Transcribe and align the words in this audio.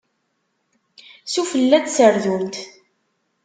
Sufella 1.33 1.77
n 1.79 1.83
tserdunt. 1.85 2.55